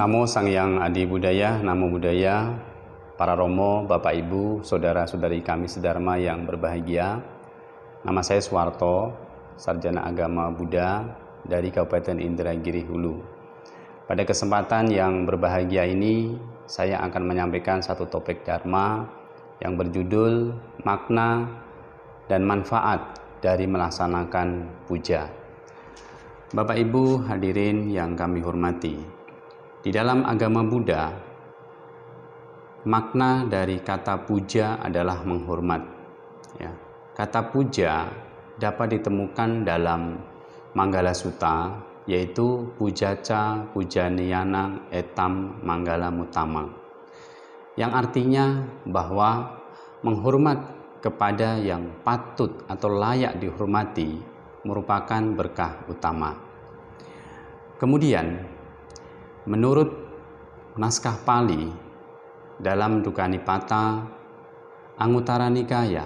Namo 0.00 0.24
Sang 0.24 0.48
Yang 0.48 0.80
Adi 0.80 1.04
Budaya, 1.04 1.60
Namo 1.60 1.92
Budaya, 1.92 2.56
para 3.20 3.36
Romo, 3.36 3.84
Bapak 3.84 4.16
Ibu, 4.16 4.64
Saudara-saudari 4.64 5.44
kami 5.44 5.68
sedharma 5.68 6.16
yang 6.16 6.48
berbahagia. 6.48 7.20
Nama 8.08 8.20
saya 8.24 8.40
Suwarto, 8.40 9.12
Sarjana 9.60 10.08
Agama 10.08 10.48
Buddha 10.48 11.04
dari 11.44 11.68
Kabupaten 11.68 12.16
Indragiri 12.16 12.80
Hulu. 12.88 13.20
Pada 14.08 14.24
kesempatan 14.24 14.88
yang 14.88 15.28
berbahagia 15.28 15.84
ini, 15.84 16.32
saya 16.64 16.96
akan 17.04 17.20
menyampaikan 17.20 17.84
satu 17.84 18.08
topik 18.08 18.40
Dharma 18.40 19.04
yang 19.60 19.76
berjudul 19.76 20.56
makna 20.80 21.44
dan 22.24 22.48
manfaat 22.48 23.20
dari 23.44 23.68
melaksanakan 23.68 24.64
puja. 24.88 25.28
Bapak 26.56 26.88
Ibu 26.88 27.28
hadirin 27.28 27.92
yang 27.92 28.16
kami 28.16 28.40
hormati, 28.40 29.19
di 29.80 29.88
dalam 29.88 30.28
agama 30.28 30.60
Buddha, 30.60 31.08
makna 32.84 33.48
dari 33.48 33.80
kata 33.80 34.28
puja 34.28 34.76
adalah 34.76 35.24
menghormat. 35.24 35.82
Ya. 36.60 36.68
Kata 37.16 37.48
puja 37.48 38.12
dapat 38.60 39.00
ditemukan 39.00 39.64
dalam 39.64 40.20
Manggala 40.76 41.16
Sutta, 41.16 41.80
yaitu 42.04 42.68
pujaca 42.76 43.72
pujaniyana 43.72 44.84
etam 44.92 45.56
manggala 45.64 46.12
mutama. 46.12 46.68
Yang 47.80 47.92
artinya 48.04 48.46
bahwa 48.84 49.58
menghormat 50.04 50.60
kepada 51.00 51.56
yang 51.56 51.88
patut 52.04 52.68
atau 52.68 52.92
layak 52.92 53.40
dihormati 53.40 54.20
merupakan 54.60 55.24
berkah 55.32 55.88
utama. 55.88 56.36
Kemudian 57.80 58.59
Menurut 59.48 59.88
naskah 60.76 61.16
Pali 61.24 61.70
dalam 62.60 63.00
Dukanipata 63.00 64.04
Anguttara 65.00 65.48
Nikaya 65.48 66.04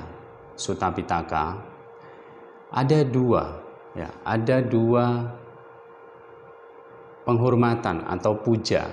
Sutta 0.55 0.95
Pitaka 0.95 1.59
ada 2.71 3.03
dua 3.03 3.59
ya, 3.95 4.11
ada 4.23 4.63
dua 4.63 5.35
penghormatan 7.27 8.07
atau 8.07 8.39
puja 8.39 8.87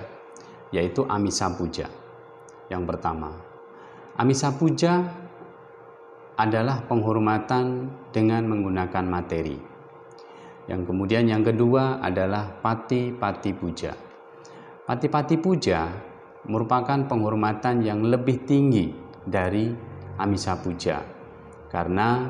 yaitu 0.74 1.06
amisa 1.06 1.52
puja. 1.52 1.86
Yang 2.66 2.82
pertama, 2.88 3.36
amisa 4.16 4.50
puja 4.54 5.04
adalah 6.34 6.82
penghormatan 6.88 7.92
dengan 8.10 8.48
menggunakan 8.48 9.04
materi. 9.04 9.58
Yang 10.66 10.82
kemudian 10.88 11.28
yang 11.28 11.44
kedua 11.44 12.00
adalah 12.00 12.48
pati-pati 12.64 13.52
puja. 13.52 13.92
Pati-pati 14.82 15.38
puja 15.38 15.86
merupakan 16.50 17.06
penghormatan 17.06 17.86
yang 17.86 18.02
lebih 18.02 18.42
tinggi 18.42 18.90
dari 19.22 19.70
Amisa 20.18 20.58
puja. 20.58 20.98
Karena 21.70 22.26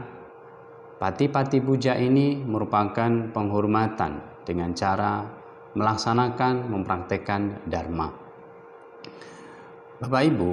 pati-pati 1.00 1.65
puja 1.65 1.97
ini 1.97 2.37
merupakan 2.37 3.32
penghormatan 3.32 4.44
dengan 4.44 4.77
cara 4.77 5.25
melaksanakan 5.72 6.69
mempraktekkan 6.69 7.65
dharma. 7.72 8.12
Bapak 10.04 10.22
Ibu, 10.28 10.53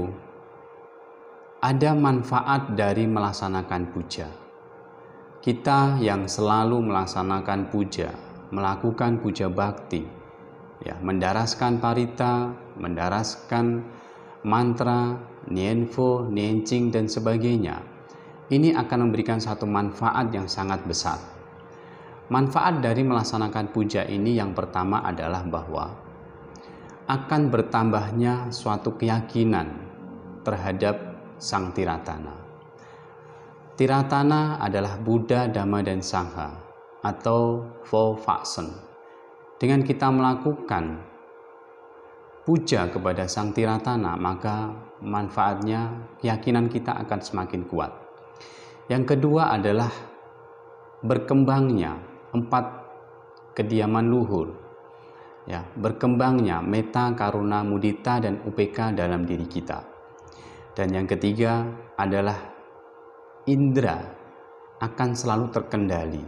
ada 1.60 1.92
manfaat 2.00 2.80
dari 2.80 3.12
melaksanakan 3.12 3.84
puja. 3.92 4.32
Kita 5.44 6.00
yang 6.00 6.32
selalu 6.32 6.80
melaksanakan 6.80 7.68
puja, 7.68 8.16
melakukan 8.56 9.20
puja 9.20 9.52
bakti, 9.52 10.19
ya 10.84 10.96
mendaraskan 11.00 11.84
parita, 11.84 12.56
mendaraskan 12.80 13.84
mantra, 14.48 15.20
nienfo, 15.52 16.28
niencing 16.28 16.92
dan 16.92 17.12
sebagainya. 17.12 17.84
Ini 18.50 18.74
akan 18.74 19.10
memberikan 19.10 19.38
satu 19.38 19.70
manfaat 19.70 20.34
yang 20.34 20.50
sangat 20.50 20.82
besar. 20.88 21.20
Manfaat 22.30 22.82
dari 22.82 23.02
melaksanakan 23.06 23.74
puja 23.74 24.06
ini 24.06 24.38
yang 24.38 24.54
pertama 24.54 25.02
adalah 25.02 25.46
bahwa 25.46 25.86
akan 27.10 27.42
bertambahnya 27.50 28.54
suatu 28.54 28.94
keyakinan 28.94 29.66
terhadap 30.46 30.98
Sang 31.42 31.74
Tiratana. 31.74 32.38
Tiratana 33.74 34.62
adalah 34.62 35.00
Buddha, 35.02 35.50
Dhamma, 35.50 35.82
dan 35.82 36.06
Sangha 36.06 36.54
atau 37.02 37.66
Four 37.88 38.20
Faction 38.20 38.89
dengan 39.60 39.84
kita 39.84 40.08
melakukan 40.08 41.04
puja 42.48 42.88
kepada 42.88 43.28
Sang 43.28 43.52
Tiratana, 43.52 44.16
maka 44.16 44.72
manfaatnya 45.04 46.16
keyakinan 46.24 46.72
kita 46.72 46.96
akan 47.06 47.20
semakin 47.20 47.68
kuat. 47.68 47.92
Yang 48.90 49.14
kedua 49.16 49.54
adalah 49.54 49.92
berkembangnya 51.04 52.00
empat 52.34 52.66
kediaman 53.54 54.08
luhur. 54.08 54.56
Ya, 55.46 55.66
berkembangnya 55.76 56.64
meta, 56.64 57.12
karuna, 57.14 57.62
mudita 57.62 58.22
dan 58.22 58.40
UPK 58.48 58.96
dalam 58.96 59.28
diri 59.28 59.46
kita. 59.46 59.82
Dan 60.74 60.94
yang 60.94 61.06
ketiga 61.10 61.68
adalah 62.00 62.38
indera 63.50 63.98
akan 64.80 65.10
selalu 65.12 65.52
terkendali. 65.52 66.24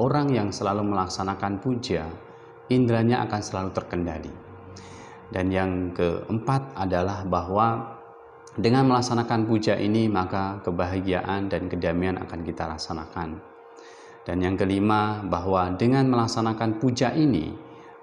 Orang 0.00 0.32
yang 0.32 0.50
selalu 0.50 0.86
melaksanakan 0.92 1.60
puja 1.60 2.08
indranya 2.68 3.24
akan 3.24 3.40
selalu 3.40 3.70
terkendali. 3.74 4.32
Dan 5.28 5.52
yang 5.52 5.92
keempat 5.92 6.72
adalah 6.72 7.24
bahwa 7.28 7.98
dengan 8.56 8.88
melaksanakan 8.88 9.44
puja 9.44 9.76
ini 9.76 10.08
maka 10.08 10.58
kebahagiaan 10.64 11.52
dan 11.52 11.68
kedamaian 11.68 12.16
akan 12.16 12.40
kita 12.42 12.64
laksanakan. 12.64 13.38
Dan 14.24 14.44
yang 14.44 14.56
kelima 14.56 15.24
bahwa 15.24 15.72
dengan 15.76 16.08
melaksanakan 16.08 16.80
puja 16.80 17.12
ini 17.12 17.52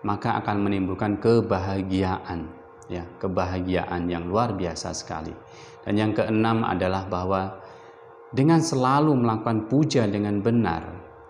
maka 0.06 0.38
akan 0.38 0.70
menimbulkan 0.70 1.18
kebahagiaan 1.18 2.46
ya, 2.90 3.06
kebahagiaan 3.18 4.06
yang 4.06 4.30
luar 4.30 4.53
biasa 4.53 4.94
sekali. 4.94 5.34
Dan 5.86 5.97
yang 5.97 6.12
keenam 6.14 6.66
adalah 6.66 7.06
bahwa 7.09 7.62
dengan 8.34 8.62
selalu 8.62 9.14
melakukan 9.14 9.70
puja 9.70 10.06
dengan 10.09 10.42
benar, 10.42 10.82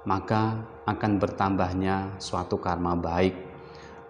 maka 0.08 0.75
akan 0.86 1.18
bertambahnya 1.18 2.22
suatu 2.22 2.62
karma 2.62 2.94
baik, 2.94 3.34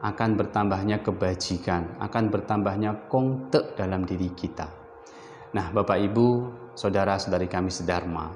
akan 0.03 0.30
bertambahnya 0.36 1.00
kebajikan, 1.02 1.97
akan 2.03 2.24
bertambahnya 2.30 3.08
kongte 3.08 3.74
dalam 3.80 4.03
diri 4.03 4.31
kita. 4.36 4.68
Nah, 5.56 5.72
Bapak 5.72 5.97
Ibu, 5.97 6.28
saudara-saudari 6.75 7.47
kami 7.47 7.72
sedharma, 7.72 8.28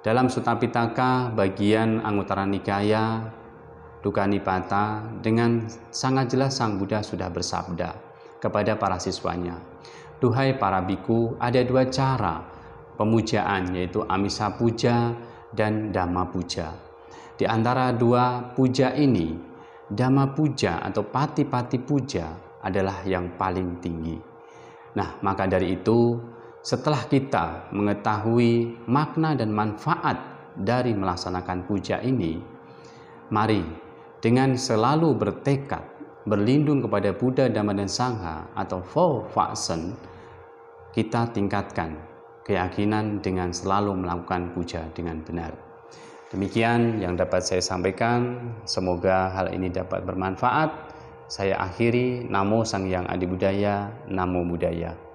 dalam 0.00 0.32
Sutta 0.32 0.56
Pitaka 0.56 1.28
bagian 1.28 2.00
Anguttara 2.00 2.48
Nikaya 2.48 3.28
Duka 4.00 4.24
Nipata 4.24 5.04
dengan 5.20 5.68
sangat 5.92 6.32
jelas 6.32 6.56
Sang 6.56 6.80
Buddha 6.80 7.04
sudah 7.04 7.28
bersabda 7.28 7.92
kepada 8.40 8.80
para 8.80 8.96
siswanya, 8.96 9.60
Duhai 10.16 10.56
para 10.56 10.80
biku, 10.80 11.36
ada 11.36 11.60
dua 11.60 11.84
cara 11.92 12.40
pemujaan 12.96 13.76
yaitu 13.76 14.00
Amisa 14.08 14.48
Puja 14.56 15.12
dan 15.52 15.92
Dhamma 15.92 16.28
Puja. 16.32 16.89
Di 17.36 17.48
antara 17.48 17.92
dua 17.94 18.52
puja 18.52 18.92
ini, 18.92 19.32
Dhamma 19.90 20.30
Puja 20.36 20.78
atau 20.84 21.02
Pati-Pati 21.02 21.78
Puja 21.82 22.26
adalah 22.62 23.02
yang 23.02 23.34
paling 23.34 23.82
tinggi. 23.82 24.14
Nah, 24.94 25.18
maka 25.24 25.48
dari 25.50 25.80
itu, 25.80 26.18
setelah 26.60 27.08
kita 27.08 27.72
mengetahui 27.72 28.84
makna 28.86 29.32
dan 29.34 29.50
manfaat 29.50 30.18
dari 30.54 30.92
melaksanakan 30.92 31.64
puja 31.64 32.02
ini, 32.04 32.36
mari 33.32 33.64
dengan 34.20 34.54
selalu 34.58 35.16
bertekad 35.16 35.82
berlindung 36.28 36.84
kepada 36.84 37.16
Buddha, 37.16 37.48
Dhamma, 37.48 37.72
dan 37.72 37.88
Sangha 37.88 38.52
atau 38.52 38.84
Four 38.84 39.32
Fasen, 39.32 39.96
kita 40.92 41.32
tingkatkan 41.32 41.96
keyakinan 42.44 43.24
dengan 43.24 43.54
selalu 43.54 43.94
melakukan 44.04 44.52
puja 44.52 44.84
dengan 44.92 45.22
benar. 45.24 45.69
Demikian 46.30 47.02
yang 47.02 47.18
dapat 47.18 47.42
saya 47.42 47.58
sampaikan. 47.58 48.54
Semoga 48.62 49.34
hal 49.34 49.50
ini 49.50 49.66
dapat 49.66 50.06
bermanfaat. 50.06 50.70
Saya 51.26 51.58
akhiri 51.58 52.30
Namo 52.30 52.62
Sang 52.62 52.86
Yang 52.86 53.06
Adi 53.10 53.26
Budaya, 53.26 53.90
Namo 54.06 54.46
Budaya. 54.46 55.09